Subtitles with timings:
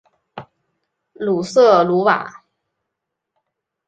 [1.13, 2.43] 鲁瑟卢瓦。